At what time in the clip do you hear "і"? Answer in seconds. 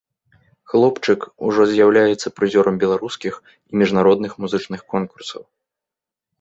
3.53-3.71